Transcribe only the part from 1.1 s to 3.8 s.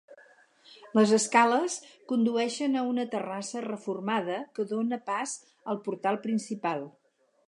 escales condueixen a una terrassa